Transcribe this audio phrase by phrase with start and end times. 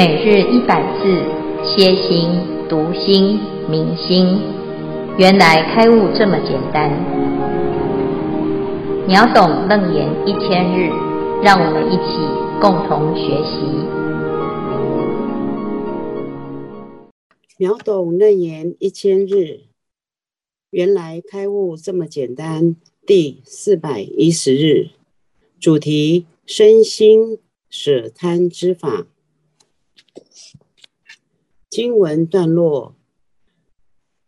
[0.00, 1.02] 每日一百字，
[1.62, 2.30] 歇心、
[2.70, 4.40] 读心、明心，
[5.18, 6.90] 原来开悟这么简单。
[9.06, 10.88] 秒懂楞严一千日，
[11.42, 12.16] 让我们一起
[12.62, 13.60] 共同学习。
[17.58, 19.64] 秒懂楞严一千日，
[20.70, 22.74] 原来开悟这么简单。
[23.04, 24.92] 第四百一十日，
[25.60, 29.06] 主题：身心舍贪之法。
[31.70, 32.96] 经文段落：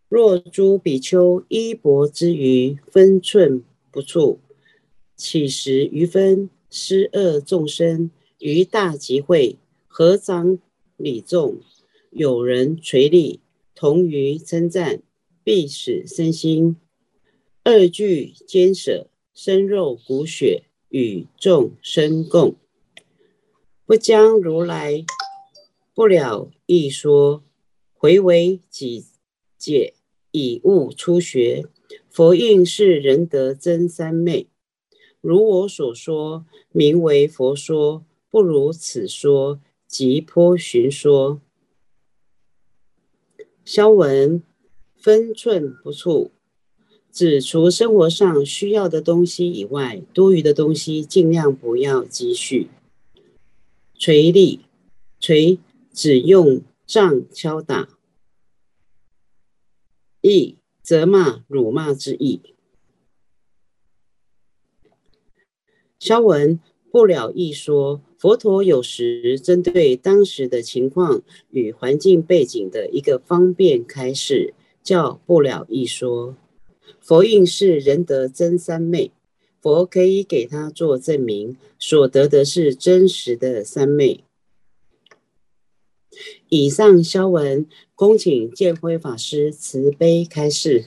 [0.08, 4.38] 若诸比丘衣钵之余，分寸不处，
[5.16, 9.56] 起时余分，施恶众生，于大集会
[9.88, 10.60] 合掌
[10.96, 11.58] 礼众，
[12.10, 13.40] 有人垂立，
[13.74, 15.02] 同于称赞，
[15.42, 16.76] 必使身心
[17.64, 22.54] 二俱兼舍，身肉骨血与众生共，
[23.84, 25.04] 不将如来。
[25.94, 27.42] 不了一说，
[27.92, 29.04] 回为己
[29.58, 29.92] 解，
[30.30, 31.66] 以悟初学。
[32.08, 34.46] 佛应是仁德真三昧，
[35.20, 41.42] 如我所说，名为佛说；不如此说，即波旬说。
[43.62, 44.42] 消文
[44.96, 46.32] 分寸不处，
[47.10, 52.68] 指除生活上需要的东西以外，多余的东西尽量不要积蓄。
[53.98, 54.60] 垂礼，
[55.20, 55.58] 垂。
[55.92, 57.88] 只用杖敲打，
[60.20, 62.40] 意责骂、辱骂之意。
[65.98, 66.58] 消文
[66.90, 76.36] 不了义说，佛陀有时针对当时的情况与环境背景的一个方便开示，叫不了义说。
[77.00, 79.12] 佛应是仁德真三昧，
[79.60, 84.24] 佛可以给他做证明，所得的是真实的三昧。
[86.52, 90.84] 以上消文，恭请建辉法师慈悲开示。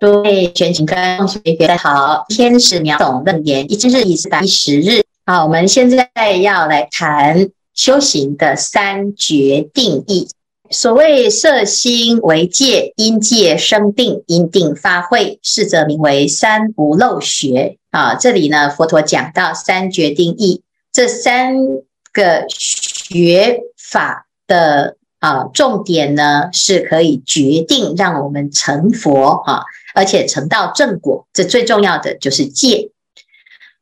[0.00, 5.02] 诸位全勤跟同学大家好，天使秒懂楞严一日第四百一十日。
[5.26, 6.08] 好，我们现在
[6.40, 10.26] 要来谈修行的三决定义。
[10.70, 17.76] 所谓色心为戒，因戒生定，因定发慧，是则名为三不漏学。
[17.90, 21.54] 啊，这里呢，佛陀讲到三决定义，这三
[22.14, 23.60] 个学。
[23.92, 29.62] 法的啊重点呢，是可以决定让我们成佛啊，
[29.94, 31.26] 而且成道正果。
[31.34, 32.90] 这最重要的就是戒。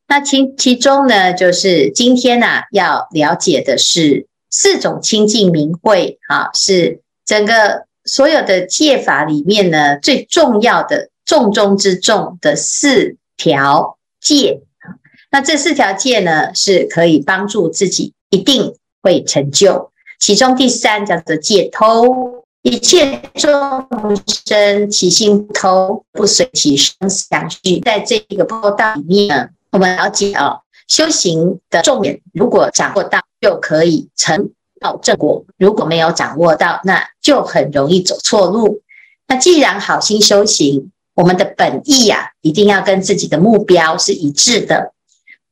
[0.09, 14.63] 那其其中呢，就是今天呢、啊、要了解的是四种清净明慧啊，是整个所有的戒法里面呢最重要的重中之重的四条戒。
[15.31, 19.90] 那这四条戒呢，是可以帮助自己一定会成就。
[20.21, 23.51] 其中第三叫做戒偷，一切众
[24.45, 27.81] 生起心偷，不随其声色相续。
[27.81, 38.83] 在这个波道里面，我们了解啊、哦，修行的重点，如果掌握到，就可以成道正果；如果没有掌握到，那就很容易走错路。
[39.27, 44.93] 那既然好心修行，我们的本意呀、啊，一定要跟自己的目标是一致的。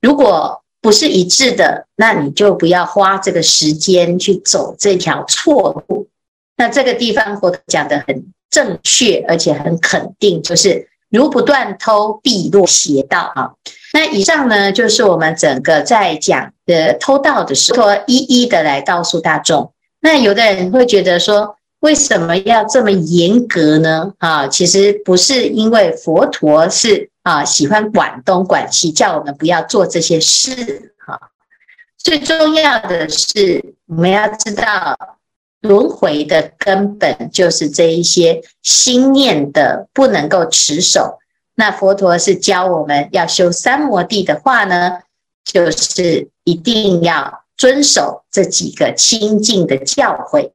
[0.02, 6.08] 如果不是一致的，那你就不要花这个时间去走这条错路。
[6.56, 13.50] 那这个地方佛讲得很正确，而且很肯定，就是如不断偷，必落邪道啊。
[13.92, 19.72] 那以上呢，就是我们整个在讲的偷盗的时候，一一的来告诉大众。
[20.00, 24.12] 那有的人会觉得说，为什么要这么严格呢？
[24.18, 27.10] 啊，其实不是因为佛陀是。
[27.24, 30.94] 啊，喜欢管东管西，叫我们不要做这些事。
[30.96, 31.20] 哈，
[31.98, 34.96] 最重要的是我们要知道
[35.60, 41.18] 轮回的根本就是这一些心念的不能够持守。
[41.54, 45.00] 那佛陀是教我们要修三摩地的话呢，
[45.44, 50.52] 就是一定要遵守这几个清净的教诲。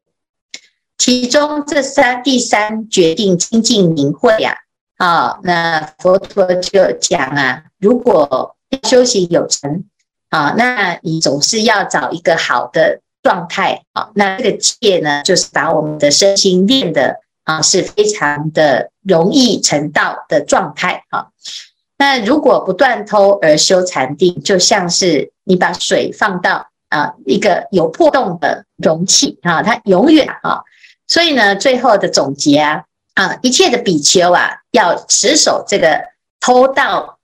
[1.06, 4.56] 其中这三第三决定清净明慧呀。
[4.96, 9.84] 啊，那佛陀就讲啊，如果修行有成，
[10.30, 21.28] 啊，那你总是要找一个好的状态，啊，那这个戒呢，就是把我们的身心练的啊，是非常的容易成道的状态，啊，
[21.98, 30.62] 那如果不断偷而修禅定，就像是你把水放到啊一个有破洞的容器，啊，它永远啊，
[31.08, 32.84] 所以呢，最后的总结啊。
[33.16, 36.02] 啊，一切的比丘啊，要持守这个
[36.40, 37.20] 偷盗、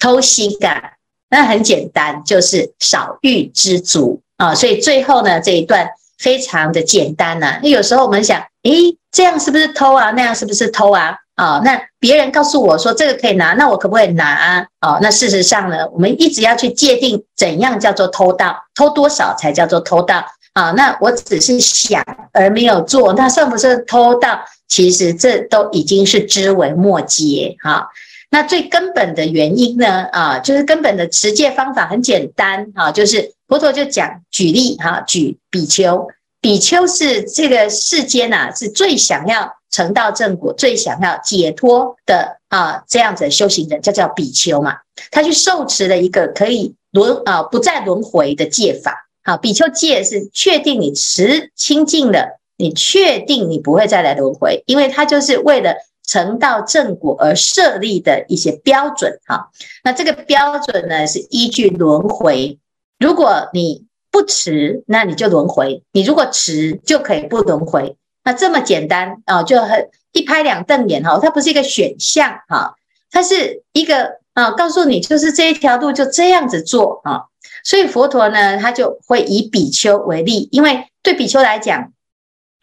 [0.00, 0.92] 偷心啊，
[1.28, 4.54] 那很简单，就是少欲知足啊。
[4.54, 5.86] 所以最后呢，这一段
[6.16, 10.12] 非常的简单呐、那有时候我们想，诶，这样是不是偷啊？
[10.12, 11.14] 那样是不是偷啊？
[11.34, 14.66] 啊，那别人告诉我说这个可以拿，那我可不可以拿啊？
[14.80, 20.24] 哦，那事实上呢，我们一直要去界定怎样叫做偷盗，偷多少才叫做偷盗
[20.54, 20.70] 啊？
[20.70, 22.02] 那我只是想
[22.32, 24.40] 而没有做，那算不算偷盗？
[24.66, 27.86] 其实这都已经是枝微末节哈。
[28.30, 36.08] 那最根本的原因呢，啊，就是根本的持戒方法很简单啊，就是佛陀就讲举例哈，举比丘，
[36.40, 39.54] 比丘是这个世间呐，是最想要。
[39.70, 44.76] 成道正果，最想要解脱的啊，这样子修行人，叫叫比丘嘛。
[45.10, 49.03] 他去受持了一个可以轮啊不再轮回的戒法。
[49.24, 55.74] 好，比丘戒是确定你持清净的，你确定你不会再来轮回，因为它就是为了
[56.06, 59.18] 成道正果而设立的一些标准。
[59.26, 59.48] 哈，
[59.82, 62.58] 那这个标准呢，是依据轮回。
[62.98, 67.96] 如果你不持，那你就轮回；你如果持，就可以不轮回。
[68.24, 72.74] 那这么简单啊，就很一拍两瞪眼哈，它不是一个选项哈，
[73.10, 77.24] 它是一个啊，告诉你就是这一条路就这样子做啊。
[77.64, 81.92] 所以佛陀呢，他就会以比丘为例，因为对比丘来讲，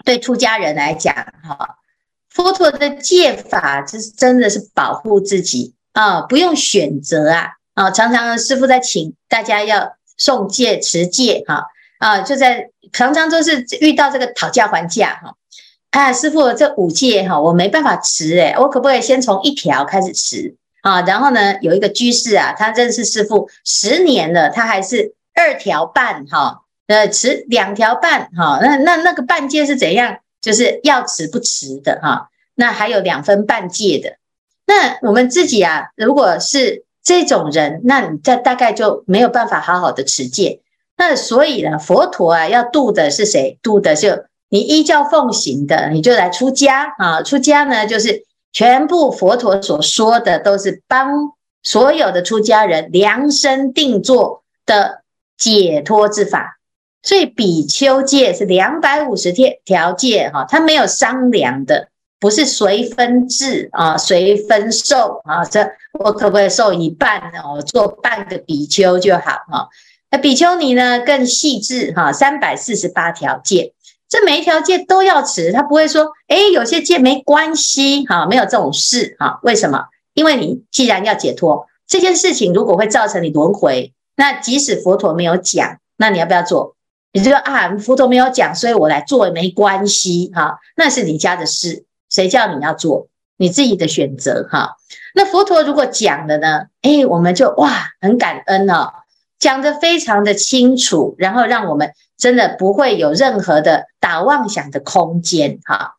[0.05, 1.13] 对出家人来讲
[1.43, 1.77] 哈，
[2.29, 11.65] 佛陀的戒法就是真的是保护自己啊，不用选择啊啊，常常师傅在请大家要诵戒持戒哈
[11.97, 15.35] 啊，就在常常都是遇到这个讨价还价哈。
[15.89, 21.01] 啊，师傅，这五戒哈，我没办法持诶，我可不可以先从一条开始持啊？
[21.01, 30.17] 然后呢，有一个居士啊，他认识师父十年了，他还是二条半哈，呃，持两条半哈，那那那个半戒是怎样？
[30.41, 32.29] 就是要持不持的哈。
[32.55, 34.17] 那还有两分半戒的。
[34.65, 40.61] 那我们自己啊，如果是这种人，那你这大概就没有办法好好的持戒。
[40.97, 43.57] 那所以呢，佛陀啊，要度的是谁？
[43.61, 44.25] 度的就。
[44.53, 47.21] 你依教奉行的，你就来出家啊！
[47.21, 51.33] 出家呢，就是全部佛陀所说的，都是帮
[51.63, 55.03] 所有的出家人量身定做的
[55.37, 56.57] 解脱之法。
[57.03, 61.87] 所以比丘戒是两百五十条条戒哈，它没有商量的，
[62.19, 65.43] 不是随分制啊，随分受啊。
[65.43, 67.39] 这我可不可以受一半呢？
[67.55, 69.69] 我做半个比丘就好哈。
[70.11, 73.73] 那比丘尼呢，更细致哈，三百四十八条戒。
[74.11, 79.85] 这每一条戒都要持，他不会说，哎，有些戒没关系，哈，没有这种事，哈，为什么？
[80.13, 86.75] 因为你既然要解脱，这件事情如果会造成你轮回，那即使佛陀没有讲，那你要不要做？
[87.13, 93.07] 你就说啊，佛陀没有讲，所以我来做也没关系，哈，那是你家的事，谁叫你要做？
[93.37, 94.75] 你自己的选择，哈。
[95.15, 96.65] 那佛陀如果讲了呢？
[96.81, 97.71] 哎，我们就哇，
[98.01, 98.91] 很感恩哦。
[99.39, 105.95] 讲得非常的清楚，然后让我们真的不会有任何的打妄想的空间哈。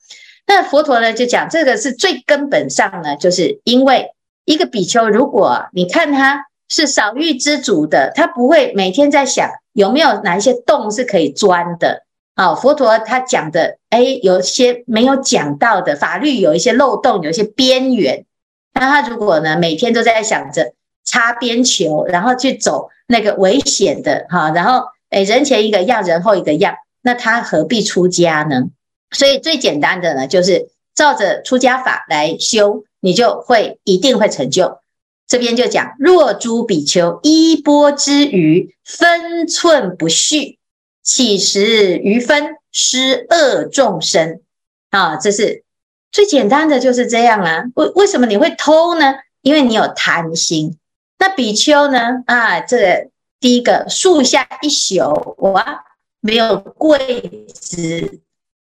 [0.47, 4.13] 那佛陀呢就讲这个是最根本上呢，就是因为
[4.45, 12.05] 一个比丘，如果你看他是少欲知足的，他不会每天在想有没有哪一些洞是可以钻的
[12.37, 12.55] 啊。
[12.55, 18.25] 佛陀他讲的，诶，有些没有讲到的法律，有一些漏洞，有一些边缘。
[18.75, 20.73] 那他如果呢每天都在想着
[21.05, 22.89] 擦边球，然后去走。
[23.09, 28.65] 那个危险的哈，然后诶，人前一个样，人后一个样，那他何必出家呢？
[29.11, 34.79] 所以最简单的呢，就是照着出家法来修，你就会一定会成就。
[35.27, 40.59] 这边就讲：若诸比丘衣钵之余，分寸不续，
[41.03, 44.41] 乞食余分，施恶众生
[44.91, 45.65] 啊，这是
[46.11, 47.65] 最简单的，就是这样啊。
[47.75, 49.15] 为为什么你会偷呢？
[49.43, 50.79] 因为你有贪心。
[51.19, 52.23] 那比丘呢？
[52.27, 53.09] 啊，这个
[53.43, 55.85] 第一个树下一宿，哇，
[56.21, 58.21] 没有柜子，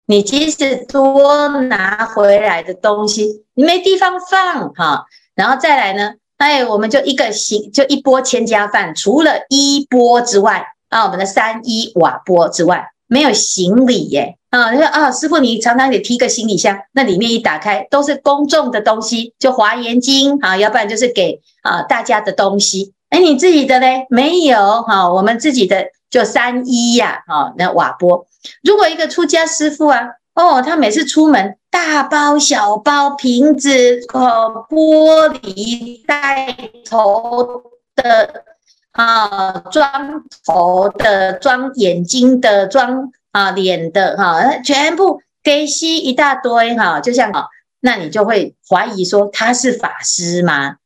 [0.05, 5.05] 你即使多拿回来的东西，你没地方放哈。
[5.33, 14.37] 然后再来呢，哎，我们就一个行，就一波千家饭，除了衣钵之外，啊，我们的三衣瓦钵之外，没有行李耶。
[14.51, 22.93] 啊，他说啊，师傅，你常常得提个行李箱，那里面一打开都是公众的东西，就华严经啊，要不然就是给啊大家的东西。
[23.09, 24.05] 哎，你自己的嘞？
[24.09, 28.25] 没有哈、我们自己的就三一呀，哈，那瓦钵。
[28.63, 30.01] 如果一个出家师父啊，
[30.35, 36.55] 哦，他每次出门，大包小包瓶子，哦，玻璃带
[36.89, 37.63] 头
[37.95, 38.43] 的
[38.91, 43.11] 啊，装头的，装眼睛的，装。
[43.31, 47.45] 啊，脸的哈，全部给吸一大堆哈，就像啊，
[47.79, 50.77] 那你就会怀疑说他是法师吗？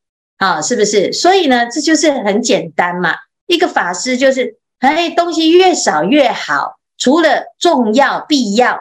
[0.44, 1.14] 啊，是不是？
[1.14, 3.16] 所以呢，这就是很简单嘛，
[3.48, 8.78] 一个法师就是哎，东西越少越好，除了重要必要。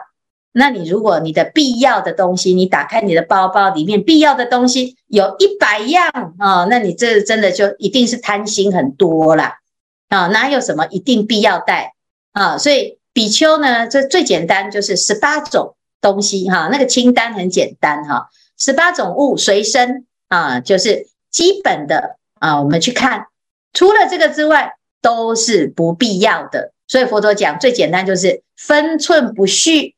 [0.51, 9.59] 那你如果你的必要的东西，你打开你的包包里面必要的东西有一百样啊、那你这真的就一定是贪心很多啦。
[10.09, 11.93] 啊、哪有什么一定必要带
[12.33, 18.27] 啊、所以比丘呢，这最简单就是十八种东西哈、那个清单很简单哈，
[18.59, 23.27] 十八种物随身啊，就是基本的啊，我们去看，
[23.73, 26.71] 除了这个之外都是不必要的。
[26.87, 29.95] 所以佛陀讲最简单就是分寸不续。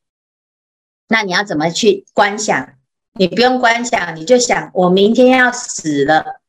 [1.08, 2.70] 那你要怎么去观想？
[3.14, 6.42] 你不用观想，你就想我明天要死了，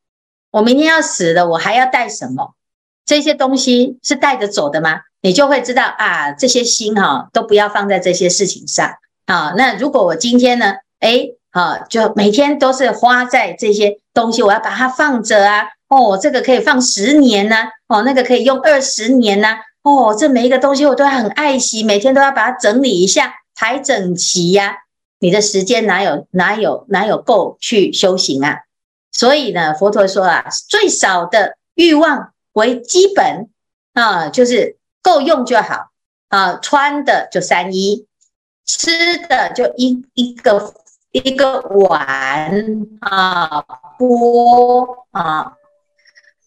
[0.50, 2.54] 我明天要死了，我还要带什么？
[3.04, 5.02] 这些东西是带着走的吗？
[5.20, 8.94] 你就会知道啊，这些心哈都不要放在这些事情上
[9.26, 9.54] 啊。
[9.56, 15.68] 那如果我今天呢，诶，啊，就每天都是花在这些东西，我要把它放着啊。
[15.88, 17.56] 哦，这个可以放十年呢，
[17.88, 19.56] 哦，那个可以用二十年呢。
[19.82, 23.36] 哦，这每一个东西我都很爱惜，每天都要把它整理一下。
[23.54, 24.80] 排整齐呀、
[25.18, 28.58] 你的时间哪有哪有哪有够去修行啊？
[29.12, 33.48] 所以呢，佛陀说啊，最少的欲望为基本
[33.94, 35.88] 啊，就是够用就好
[36.28, 38.06] 啊，穿的就三衣，
[38.66, 40.74] 吃的就一一个
[41.24, 42.50] 一个碗
[43.00, 43.64] 啊，
[43.96, 45.52] 钵啊，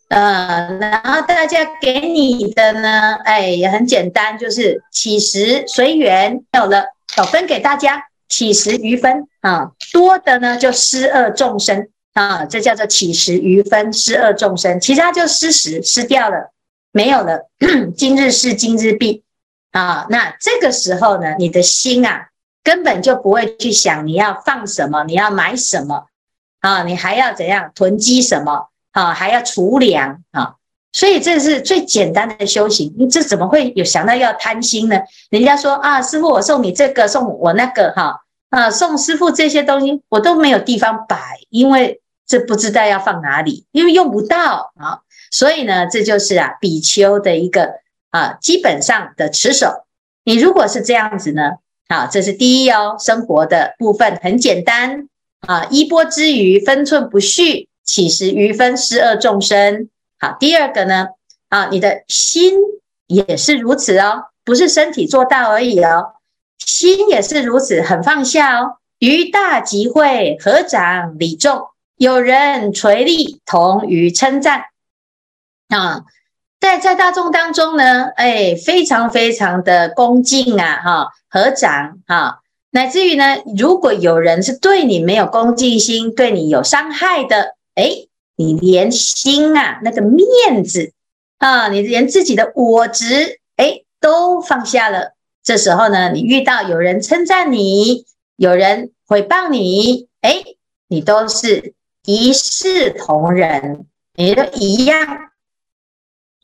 [0.10, 6.86] 呃，然后大家给你的呢，哎，也很简单，就是乞食随缘，有了。
[7.16, 16.52] 好，分给大家乞食余分啊，多的呢就施恶众生啊，这叫做乞食余分，施恶众生，其他就失食失掉了，
[16.92, 17.50] 没有了。
[17.98, 19.24] 今日事今日毕
[19.72, 22.28] 啊，那这个时候呢，你的心啊，
[22.64, 26.08] 根本就不会去想你要放什么，你要买什么
[26.60, 30.56] 啊，你还要怎样囤积什么啊，还要储粮啊。
[30.92, 35.00] 所以这是最简单的修行，你这怎么会有想到要贪心呢？
[35.30, 45.02] 人家说啊，师傅，我送你这个，送我那个，哈啊，送师傅这些东西，我都没有地方摆，因为这不知道要放哪里，因为用不到啊。
[45.30, 47.70] 所以呢，这就是啊，比丘的一个
[48.10, 49.86] 啊基本上的持守。
[50.24, 51.58] 你如果是这样子呢，
[51.92, 59.90] 好，这是第一哦，生活的部分很简单啊，衣钵之余，分寸不续，乞食余分，施恶众生。
[60.20, 61.08] 好，第二个呢，
[61.48, 62.54] 啊，你的心
[63.08, 66.14] 也是如此哦，不是身体做到而已哦，
[66.60, 68.76] 心也是如此，很放下哦。
[69.00, 74.66] 于大集会合掌礼众，有人垂立同于称赞
[75.70, 76.04] 啊，
[76.60, 82.40] 在在大众当中呢，哎，非常非常的恭敬啊，哈，合掌哈，
[82.72, 88.06] 乃至于呢，如果有人是对你没有恭敬心，对你有伤害的，哎。
[88.42, 90.94] 你连心啊，那个面子
[91.40, 95.14] 啊，你连自己的我执，哎，都放下了。
[95.44, 98.06] 这时候呢，你遇到有人称赞你，
[98.38, 100.42] 有人诽谤你，哎，
[100.88, 101.74] 你都是
[102.06, 103.86] 一视同仁，
[104.16, 105.06] 你都一样，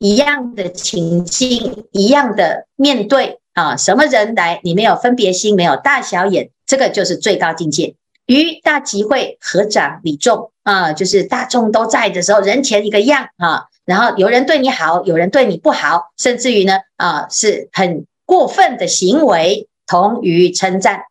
[0.05, 3.75] 一样的情境，一样的面对啊。
[3.75, 7.95] 什么人来，你没有分别心，没有大小眼，这个就是最高境界。
[8.27, 21.01] 于大集会合掌礼众啊，就是大众都在的时候，人前一个样啊，然后有人对你好，有人对你不好，甚至于呢啊是很过分的行为，同于称赞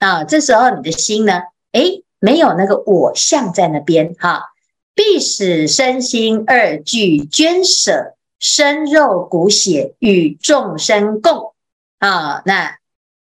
[0.00, 1.40] 啊，这时候你的心呢，
[1.72, 4.50] 诶，没有那个我相在那边哈，
[4.94, 11.54] 必使身心二俱捐舍，身肉骨血与众生共
[11.98, 12.76] 啊，那。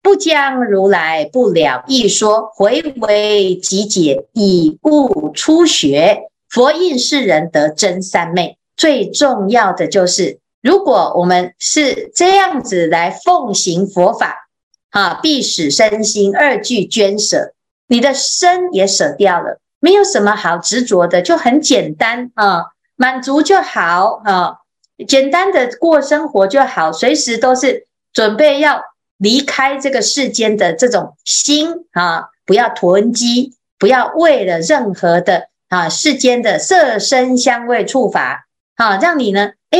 [0.05, 6.25] 不将如来不了义说，回为集解，以悟初学。
[6.50, 8.59] 佛应世人得真三昧。
[8.76, 14.49] 最重要的就是，如果我们是这样子来奉行佛法，
[14.91, 17.52] 啊，必使身心二俱捐舍。
[17.87, 24.57] 你的身也舍掉了，没有什么好执着的，就很简单啊，满足就好啊，
[25.04, 28.82] 简单的过生活就好，随时都是准备要。
[29.18, 39.78] 离开这个世间的这种心啊，不要囤积，不要为了任何的啊世间的色声香味触法啊，让你呢，哎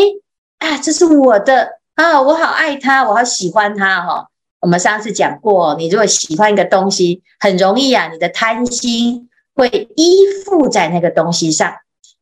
[0.59, 4.27] 啊，这是我的啊，我好爱他，我好喜欢他哈、哦。
[4.61, 11.73] 我们上次讲过，你如果喜欢一个东西，很容易啊，你的贪心会依附在那个东西上，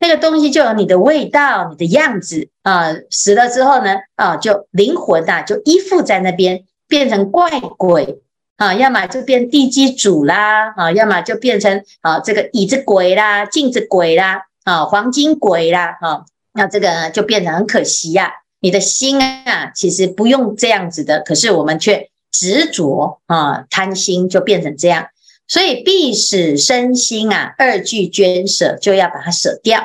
[0.01, 2.93] 那个东西就有你的味道、你的样子啊。
[3.09, 6.65] 死了之后呢，啊，就灵魂、啊，就依附在那边。
[6.91, 8.19] 变成怪鬼
[8.57, 25.07] 啊，要么就变地基主啦啊，要么就变成啊这个椅子鬼啦、镜子鬼啦啊、黄金鬼啦啊，那这个呢就变成很可惜呀你的心啊，其实不用这样子的，可是我们却执着啊，贪心就变成这样。
[25.51, 29.81] 所以必使身心啊二俱捐舍，就要把它舍掉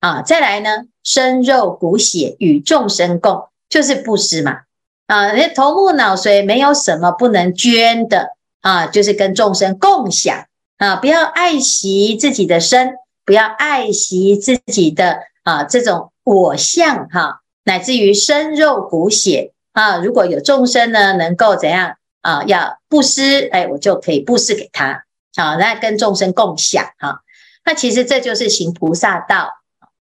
[0.00, 0.22] 啊。
[0.22, 4.60] 再来呢，身肉骨血与众生共，就是布施嘛
[5.08, 5.32] 啊。
[5.32, 8.30] 那头目脑髓没有什么不能捐的
[8.62, 10.46] 啊，就是跟众生共享
[10.78, 10.96] 啊。
[10.96, 12.94] 不要爱惜自己的身，
[13.26, 19.98] 不要爱惜自己的啊这种我相哈、乃至于身肉骨血啊。
[19.98, 21.96] 如果有众生呢，能够怎样？
[22.22, 25.04] 啊，要布施，哎，我就可以布施给他，
[25.36, 27.20] 好，那跟众生共享，哈，
[27.64, 29.50] 那其实这就是行菩萨道，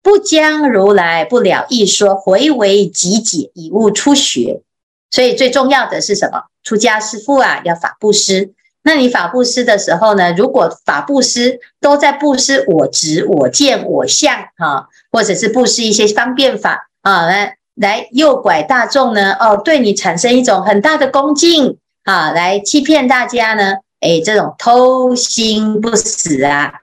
[0.02, 4.62] 不将如来不了义说，回为己解，以悟初学。
[5.10, 6.46] 所以最重要的是什么？
[6.64, 8.54] 出家师父啊，要法布施。
[8.82, 21.78] 那你法布施的时候呢，如果法布施都在布施我执、我见、我相，哈，或者是布施一些方便法啊，来来诱拐大众呢，哦，对你产生一种很大的恭敬。
[22.04, 23.76] 啊，来欺骗大家呢？
[24.02, 26.74] 哎，这种偷心不死啊，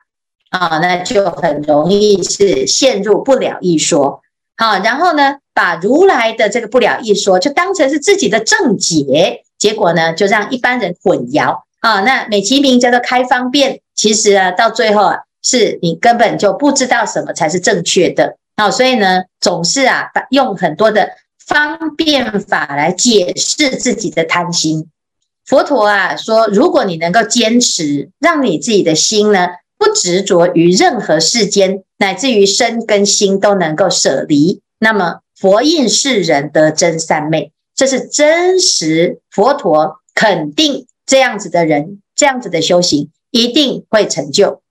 [0.48, 4.22] 啊，那就很容易是陷入不了一说。
[4.56, 12.00] 好，然后呢，把如来的这个不了一说就当成是自己的正解，结果呢，就让一般人混淆啊。
[12.00, 18.38] 那美其名叫做开方便，其实啊，到最后啊，是你根本就不知道什么才是正确的。
[18.56, 21.10] 好，所以呢，总是啊，用很多的
[21.46, 24.88] 方便法来解释自己的贪心。
[25.50, 39.18] 佛陀啊说，如果你能够坚持，让你自己的心呢不执着于任何世间，乃至于身跟心都能够舍离，那么佛应世人得真三昧，这是真实。
[39.28, 44.62] 佛陀肯定这样子的人，这样子的修行一定会成就。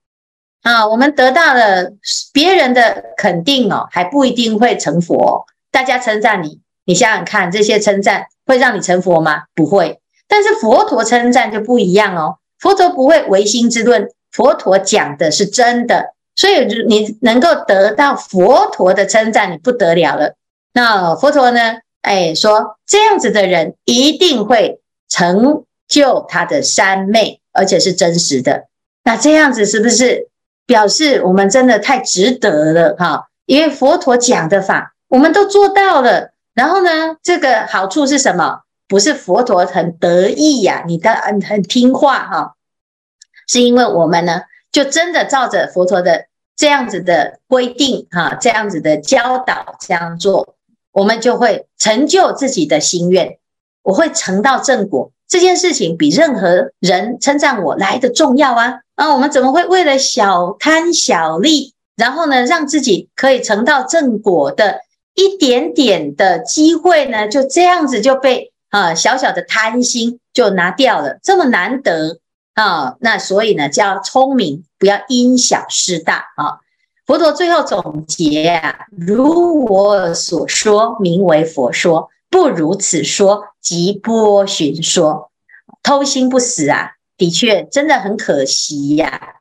[0.62, 1.92] 啊，我们得到了
[2.32, 5.44] 别人的肯定哦，还不一定会成佛。
[5.70, 9.42] 大家称赞你，你想想看，这些称赞会让你成佛吗？
[9.54, 9.99] 不会。
[10.30, 20.36] 但是佛陀称赞就不一样哦，佛陀不会唯心之论，佛陀讲的是真的，所以你能够得到佛陀的称赞，你不得了了。
[20.72, 21.78] 那佛陀呢？
[22.02, 28.68] 哎，说这样子的人一定会成就他的三昧，而且是真实的。
[29.02, 30.28] 那这样子是不是
[30.64, 33.26] 表示我们真的太值得了哈？
[33.46, 38.60] 因为佛陀讲的法我们都做到了，然后呢，这个好处是什么？
[38.90, 42.56] 不是佛陀很得意呀、你的很很听话哈、
[43.46, 46.26] 是因为我们呢，就真的照着佛陀的
[46.56, 50.56] 这样子的规定哈，这样子的教导这样做，
[50.90, 53.38] 我们就会成就自己的心愿，
[53.84, 55.12] 我会成到正果。
[55.28, 58.80] 这件事情比任何人称赞我来的重要啊！
[58.96, 64.80] 啊，我们怎么会为了小贪小利，然后呢，让自己可以成到正果的
[65.14, 68.49] 一点点的机会呢，就这样子就被。
[68.70, 72.20] 啊，小小的贪心就拿掉了，这么难得
[72.54, 72.96] 啊！
[73.00, 76.60] 那所以呢，叫聪明，不要因小失大啊。
[77.04, 85.30] 佛陀最后总结啊，如我所说，名为佛说；不如此说，即波旬说。
[85.82, 89.36] 偷心不死啊，的确真的很可惜呀、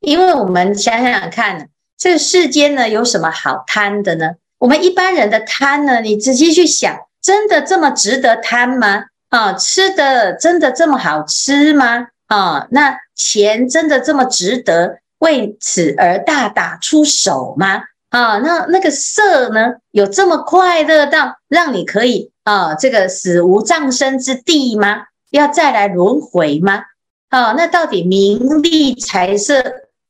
[0.00, 4.32] 因为我们想想看，这世间呢，有什么好贪的呢？
[4.58, 7.03] 我们一般人的贪呢，你仔细去想。
[7.24, 9.04] 真的这么值得贪吗？
[9.30, 12.08] 啊，吃的真的这么好吃吗？
[12.26, 17.82] 啊，那钱真的这么值得为此而大打出手吗？
[18.10, 25.04] 啊，那那个色呢，有这么快乐到让你可以啊，这个死无葬身之地吗？
[25.30, 26.82] 要再来轮回吗？
[27.30, 29.64] 啊，那到底名利财色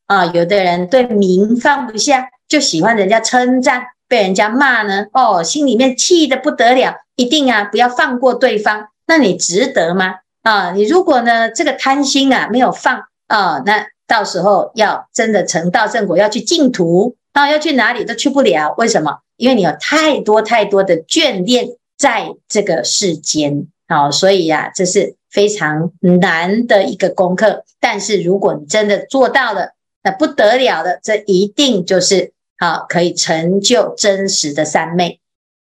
[0.06, 6.96] 啊，有的人对名放不下，就喜欢人家称赞，被人家骂呢，哦，心里面气得不得了。
[7.16, 10.16] 一定啊，不要放过对方，那你值得吗？
[10.42, 18.74] 啊，你如果呢，这个贪心啊没有放啊，那到时候要真的成道正果，要去净土啊，要去哪里都去不了。
[18.76, 19.18] 为什么？
[19.36, 27.64] 因为你有太多太多的眷恋在这个世间啊，所以呀、啊，这是非常难的一个功课。
[27.80, 29.70] 但是如果你真的做到了，
[30.02, 35.20] 那不得了了，这一定就是啊，可以成就真实的三昧。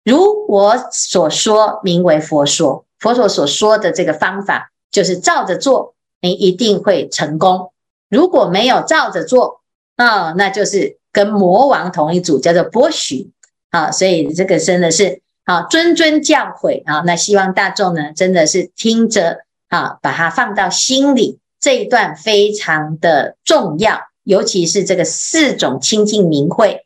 [0.06, 2.86] 如我所说，名为佛说。
[3.00, 7.74] 佛陀所说的这个方法，就是照着做，你一定会成功。
[8.10, 9.62] 如果没有照着做，
[9.98, 13.32] 啊、那就是跟魔王同一组，叫做波许。
[13.72, 17.04] 啊，所以这个真的是啊，谆谆教诲啊。
[17.06, 21.40] 那希望大众呢，真的是听着啊，把它放到心里。
[21.60, 26.85] 这一段非常的重要，尤其是这个四种清净明慧。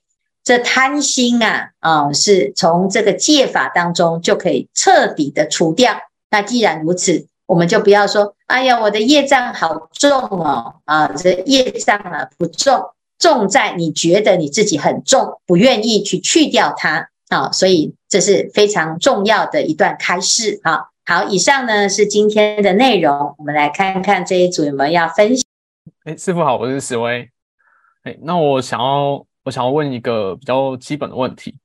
[0.49, 5.95] 这贪心啊，啊、是从这个戒法当中就可以彻底的除掉。
[6.31, 12.83] 那既然如此，我们就不要说，哎呀，我的业障好重哦，啊，这业障啊不重，
[13.19, 17.51] 重在你觉得你自己很重，不愿意去去掉它啊。
[17.51, 20.85] 所以这是非常重要的一段开示啊。
[21.05, 25.45] 好，以上呢是今天的内容，我们来看看这一组有没有要分享。
[26.05, 27.29] 哎，师傅好，我是石威。
[28.01, 29.23] 哎，那我想要。
[29.49, 31.55] 我想要问一个比较基本的问题，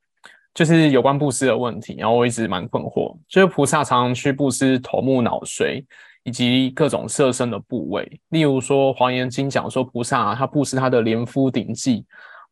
[0.54, 1.94] 就是有关布施的问题。
[1.98, 5.84] 然后我一直蛮困惑，就是菩萨常常去布施头目脑髓
[6.22, 12.02] 以及各种色身的部位，例如说《华严经》讲说菩萨，他布施他的莲夫顶髻，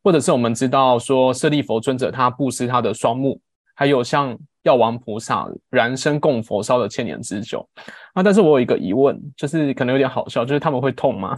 [0.04, 3.40] 或者是我们知道说舍利弗尊者他布施他的双目，
[3.74, 7.66] 还有像药王菩萨燃身供佛烧了千年之久。
[8.12, 11.34] 啊，但是我有一个疑问，就是可能有点好笑，就是他们会痛吗？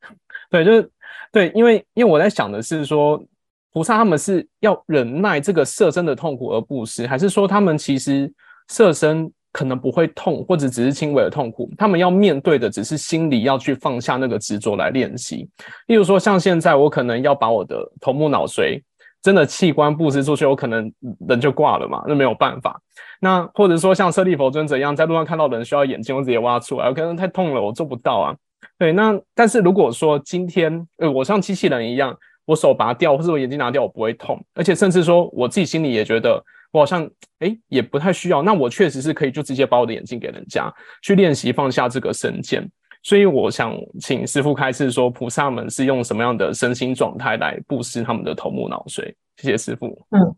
[0.48, 0.90] 对，就是
[1.30, 3.22] 对，因为因为我在想的是说。
[3.74, 8.32] 菩萨他们是要忍耐这个色身的痛苦而布施，还是说他们其实
[8.68, 11.68] 色身可能不会痛，或者只是轻微的痛苦？
[11.76, 15.48] 他们要面对的只是心里要去放下那个执着来练习。
[15.88, 18.80] 例如说，像现在我可能要把我的头目脑髓
[19.20, 20.92] 真的器官布施出去，我可能
[21.28, 22.80] 人就挂了嘛，那没有办法。
[23.20, 28.36] 那或者说像舍利弗尊者一样，在路上看到人需要眼睛，我直接挖出来，我可能太痛了，我做不到啊。
[28.78, 32.16] 对，那但是如果说今天呃，我像机器人一样。
[32.46, 38.42] 我手拔掉，或者我眼睛拿掉，我不会痛，而且甚至说我自己心里也觉得我好像诶也不太需要。
[38.42, 42.68] 那我确实是可以就直接把我的眼睛给人家去练习放下这个身见。
[43.02, 49.14] 所以我想请师傅开示说，菩萨们是用什么样的身心状态来布施他们的头目脑髓？
[49.36, 49.86] 谢谢师父。
[50.10, 50.34] 嗯，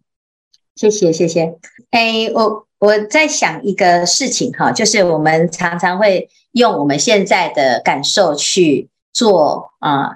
[0.74, 1.54] 谢谢谢谢。
[1.92, 10.10] 诶，我我在想一个事情哈，就是我们常常会用我们现在的感受去做啊。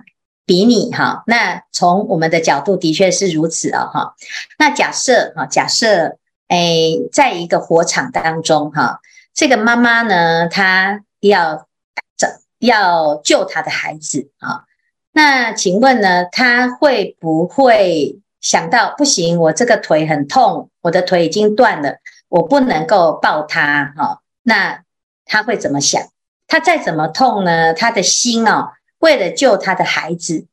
[0.51, 4.17] 比拟哈，那从我们的角度的确是如此啊哈。
[4.59, 8.99] 那假设啊，假设诶，在一个火场当中哈，
[9.33, 11.69] 这个妈妈呢，她要
[12.17, 12.27] 找
[12.59, 14.65] 要救她的孩子啊。
[15.13, 19.39] 那请问呢，她会不会想到不行？
[19.39, 24.19] 我这个腿很痛，我的腿已经断了，我不能够抱她哈。
[24.43, 24.83] 那
[25.25, 26.03] 她会怎么想？
[26.49, 27.73] 她再怎么痛呢？
[27.73, 28.73] 她的心哦。
[29.01, 30.47] 为了救他的孩子，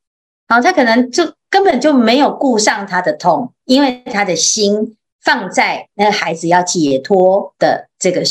[0.48, 8.24] 好，他可能就根本就没有顾上他的痛，因为他的心放在那个孩子要解脱的这个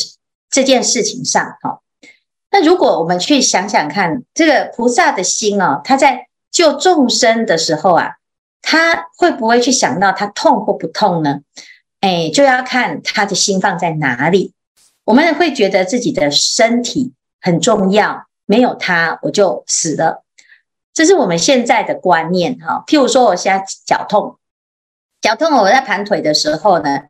[0.51, 1.57] 这件事情上。
[1.63, 1.83] 好，
[2.51, 8.17] 那如果我们去想想看，这个菩萨的心哦，他在救众生的时候啊，
[8.63, 11.41] 他会不会去想到他痛或不痛呢？
[12.01, 14.53] 哎，就要看他的心放在哪里。
[15.05, 18.27] 我们会觉得自己的身体很重要。
[18.47, 20.25] 没有他，我就死了。
[20.95, 22.83] 这是我们现在的观念哈。
[22.87, 24.39] 譬如说，我现在脚痛，
[25.21, 27.03] 脚痛，我在盘腿的时候呢，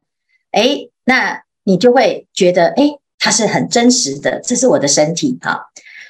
[0.50, 5.68] 诶，那你就会觉得，诶，它是很真实的，这是我的身体哈。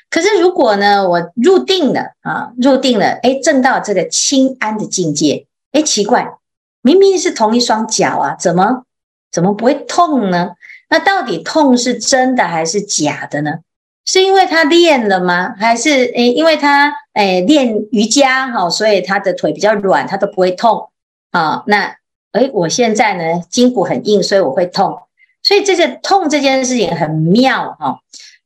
[0.09, 6.39] 可是如果呢，我入定了啊，入定了，诶，证到这个清安的境界，诶，奇怪，
[6.81, 8.85] 明明是同一双脚啊，怎么
[9.31, 10.53] 怎么不会痛呢？
[10.89, 13.59] 那到底痛是真的还是假的呢？
[14.07, 15.53] 是因为他练了吗？
[15.59, 20.89] 还是诶，因为他诶练瑜伽哈，所以他的腿比较软，他都不会痛
[21.33, 21.65] 啊。
[21.67, 21.97] 那
[22.33, 24.97] 诶，我现在呢筋骨很硬，所以我会痛。
[25.43, 27.99] 所以这个痛这件事情很妙哈，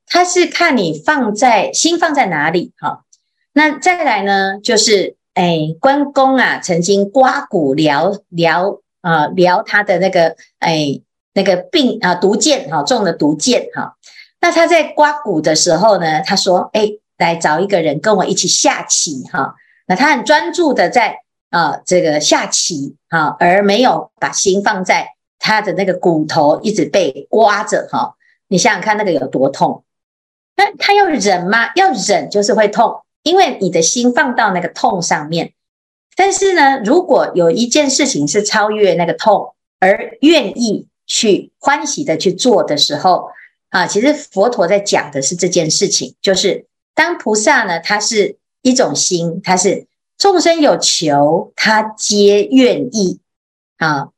[0.07, 3.05] 它是看你放在心放在哪里哈。
[3.53, 11.03] 那再来呢，就是诶关公啊，曾经刮骨疗疗啊疗他的那个诶
[11.35, 13.96] 那个病啊毒箭哈中了毒箭哈。
[14.42, 19.55] 那他在刮骨的时候呢，他说：“哎，来找一个人跟我一起下棋哈。”
[19.87, 21.18] 那他很专注的在
[21.50, 28.14] 啊、这个下棋哈，而没有把心放在他的那个骨头一直被刮着哈。
[28.48, 29.85] 你想想看，那个有多痛？
[30.57, 31.70] 那他要忍吗？
[31.74, 35.53] 要忍就是会痛，因为你的心放到那个痛上面。
[36.16, 43.29] 但是呢，如果有一件事情是超越那个痛，而愿意去欢喜的去做的时候。
[43.71, 49.87] 啊，其实佛陀在讲的是这件事情，就是当菩萨呢，他是一种心，他是
[50.19, 53.21] 众生有求，他皆愿意
[53.79, 54.09] 啊。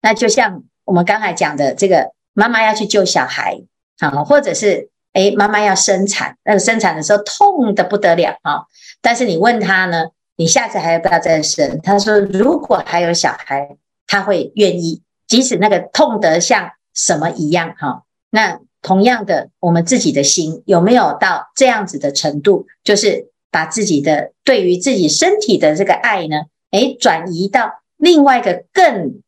[0.00, 3.60] 那就像我们刚才讲的，这个妈妈要去救小孩
[3.98, 8.64] 啊，或者是诶妈妈要生产，那个生产的时候痛得不得了啊。
[9.02, 11.78] 但是你问他呢，你下次还要不要再生？
[11.82, 18.60] 他说如果还有小孩，他会愿意，即使那个痛得像什么一样哈、啊，那。
[18.84, 22.66] 同样的，我们自己的心有没有到这样子的程度？
[22.84, 29.22] 就是把自己的对于自己身体的这个爱呢，诶，转移到另外一个更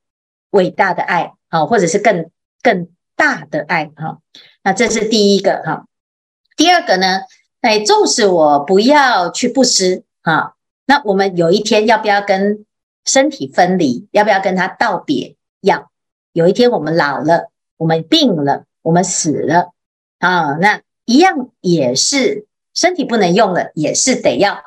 [0.51, 2.31] 伟大的爱啊，或者是更
[2.62, 4.19] 更大的爱哈。
[4.62, 5.87] 那这是第一个哈。
[6.55, 7.23] 第二个呢，
[7.62, 10.53] 哎，纵使我不要去布施啊，
[10.85, 12.66] 那我们有一天要不要跟
[13.07, 14.07] 身体分离？
[14.11, 15.37] 要不要跟他道别？
[15.62, 15.90] 要。
[16.33, 19.72] 有一天我们老了，我们病了，我们死了
[20.20, 24.62] 啊，那一样也是身体不能用了，也是得要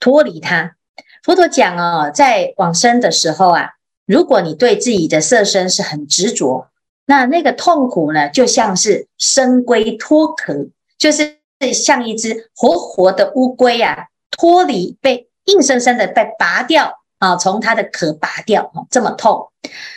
[0.00, 0.74] 脱离它。
[1.22, 3.74] 佛陀讲哦，在往生的时候啊，
[4.06, 6.66] 如果你对自己的色身是很执着，
[7.06, 10.66] 那那个痛苦呢，就像是生龟脱壳，
[10.98, 11.36] 就是
[11.72, 19.50] 像一只活活的乌龟啊，脱离被硬生生的被拔掉啊，从它的壳拔掉，这么痛。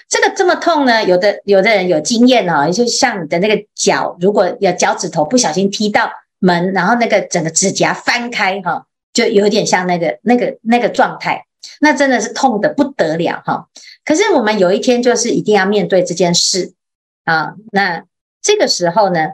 [0.08, 6.10] 这个这么痛呢，有的有的人有经验啊，就像你的那个脚，如果有脚趾头不小心踢到
[6.40, 8.86] 门，然后那个整个指甲翻开哈。
[9.14, 11.48] 就有点像那个、那个、那个状态，
[11.82, 13.68] 那真的是痛得不得了哈。
[14.06, 16.74] 可是我们有一天就是一定要面对这件事
[17.24, 17.56] 啊。
[17.72, 18.04] 那
[18.44, 19.30] 这个时候呢，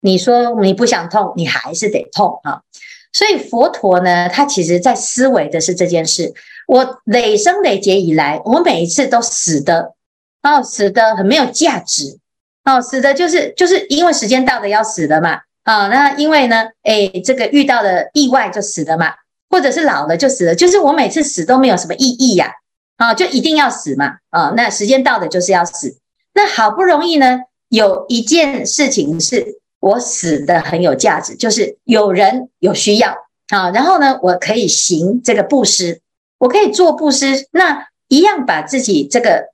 [0.00, 2.62] 你说你不想痛，你还是得痛啊。
[3.12, 6.32] 所以佛陀呢，他其实在思维的是这件事。
[6.66, 9.94] 我累生累劫以来，我每一次都死的
[10.42, 12.18] 哦，死的很没有价值
[12.64, 15.88] 哦，死的就是就是因为时间到了要死的嘛啊。
[15.88, 19.14] 那因为呢，诶，这个遇到了意外就死的嘛。
[19.50, 22.52] 或者是老了就死了，就是我每次死都没有什么意义呀，
[22.98, 25.96] 啊，就一定要死嘛，啊，那时间到的就是要死。
[26.34, 27.40] 那好不容易呢，
[27.70, 33.10] 有一件事情是我死的很有价值，就是有人有需要
[33.48, 36.00] 啊，然后呢，我可以行这个布施，
[36.38, 39.48] 我可以做布施，那一样把自己这个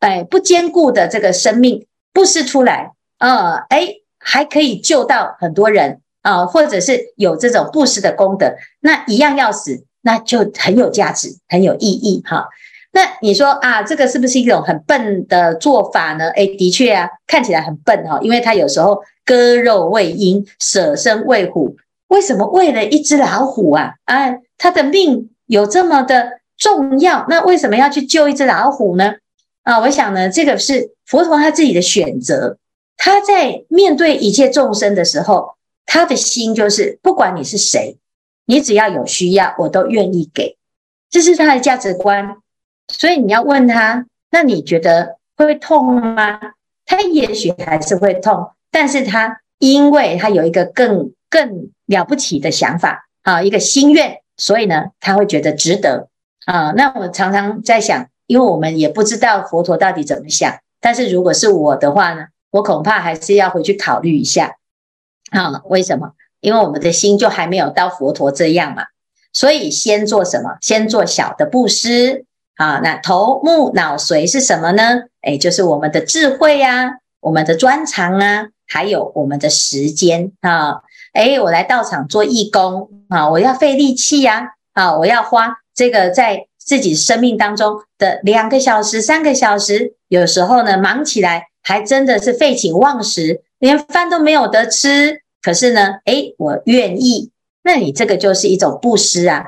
[0.00, 6.00] 哎不坚固的这个生命布施出来，啊，哎，还可以救到很多人。
[6.20, 12.48] 啊，或者是有这种布施的功德，那一样要死，那就很有价值，很有意义哈。
[12.98, 16.30] 那你说啊，这个是不是一种很笨的做法呢？
[16.30, 21.76] 哎，的确啊，看起来很笨哈，因为他有时候割肉喂鹰，舍身喂虎。
[22.08, 23.94] 为什么为了一只老虎啊？
[24.06, 29.14] 啊，他的命有这么的重要，那为什么要去救一只老虎呢？
[29.62, 32.58] 啊，我想呢，这个是佛陀他自己的选择，
[32.96, 35.56] 他在面对一切众生的时候。
[35.90, 37.96] 他的心就是，不管你是谁，
[38.44, 40.58] 你只要有需要，我都愿意给，
[41.08, 42.36] 这是他的价值观。
[42.88, 46.40] 所以你要问他，那你觉得会痛吗？
[46.84, 56.08] 他也许还是会痛，但是他因为他有一个更更了不起的想法啊，一个心愿，所以呢，他会觉得值得
[56.46, 56.72] 啊。
[56.76, 64.56] 那我常常在想，因为我们也不知道佛陀到底怎么想，但是如果是我的话呢，我恐怕还是要回去考虑一下。
[65.30, 66.12] 啊，为什么？
[66.40, 68.84] 因为我们的心就还没有到佛陀这样嘛，
[69.32, 70.56] 所以先做什么？
[70.62, 72.24] 先做小的布施
[72.58, 72.78] 啊。
[72.84, 74.82] 那头目脑髓是什么呢？
[75.22, 76.90] 哎，就是我们的智慧啊，
[77.20, 80.82] 我们的专长啊，还有我们的时间啊。
[81.14, 93.42] 哎，我来道场做义工啊，我要费力气呀，啊，我要花这个在自己生命当中的两个小时、三个小时，有时候呢，忙起来还真的是废寝忘食。
[93.58, 97.32] 连饭都没有得吃，可是呢，诶，我愿意。
[97.64, 99.44] 那你这个就是一种布施啊。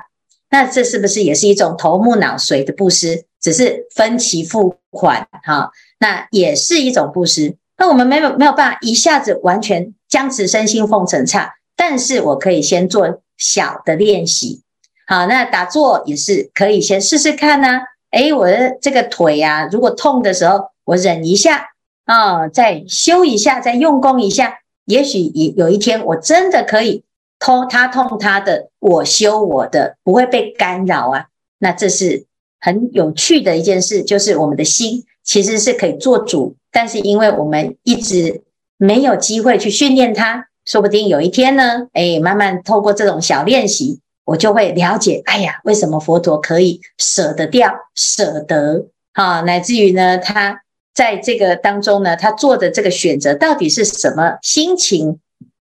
[0.50, 3.24] 那这是不是也是一种头目脑髓的布施？
[3.40, 5.70] 只是分期付款哈。
[5.98, 7.56] 那也是一种布施。
[7.78, 14.62] 那我们没有没有办法一下子完全僵持身心奉承差，但是我可以先做小的练习。
[15.06, 17.80] 好，那打坐也是可以先试试看呢、啊。
[18.10, 21.68] 诶，我的这个腿呀、啊，如果痛的时候，我忍一下。
[22.06, 27.04] 啊、再修一下，再用功一下，也许有有一天我真的可以
[27.40, 31.26] 通他痛他的，我修我的，不会被干扰啊。
[31.58, 32.26] 那这是
[32.60, 38.42] 很有趣的一件事，就是我们的心其实是可以做主，但是因为我们一直
[38.76, 50.62] 没有机会去训练它，说不定有一天呢，哎，慢慢透过这种小练习，我就会了解，哎呀，为什么佛陀可以舍得掉，舍得啊，乃至于呢，他。
[50.92, 55.20] 在这个当中呢，他做的这个选择到底是什么心情，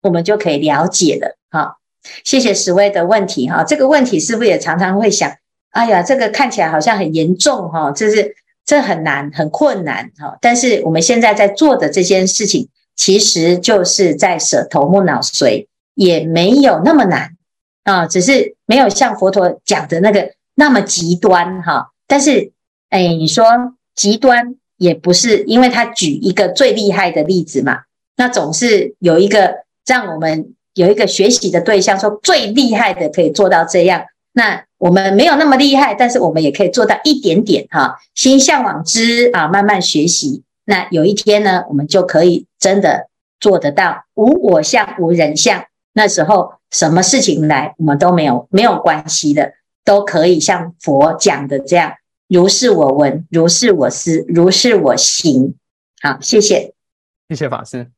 [0.01, 1.38] 我们就可以了解了。
[1.52, 1.78] 好，
[2.24, 3.48] 谢谢十位的问题。
[3.48, 5.32] 哈，这个问题是不是也常常会想？
[5.72, 7.70] 哎呀，这个看起来好像很严重。
[7.70, 8.36] 哈，这是
[8.66, 10.12] 这很难，很困难。
[10.18, 17.36] 哈，但是我们现在在做的这件事情，其实就是在舍头目脑髓，也没有那么难
[17.84, 21.62] 啊，只是没有像佛陀讲的那个那么极端。
[21.62, 22.52] 哈，但是，
[22.90, 23.46] 哎，你说
[23.94, 24.56] 极端。
[24.78, 27.82] 也不是，因为他举一个最厉害的例子嘛，
[28.18, 34.03] 那总是有一个让我们有一个学习的对象，说最厉害的可以做到这样，
[34.34, 40.43] 那我们没有那么厉害，但是我们也可以做到一点点哈，心向往之啊，慢慢学习。
[40.65, 43.07] 那有一天呢，我们就可以真的
[43.39, 45.65] 做得到无我相、无人相。
[45.93, 49.51] 那时候什么事情来，我们都没有没有关系的，
[49.84, 51.93] 都可以像佛讲的这样，
[52.29, 55.55] 如是我闻，如是我思，如是我行。
[56.01, 56.73] 好，谢谢，
[57.27, 57.91] 谢谢法师。